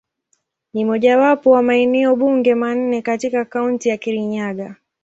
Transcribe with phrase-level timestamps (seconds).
[0.73, 4.75] Ni mojawapo wa maeneo bunge manne katika Kaunti ya Kirinyaga.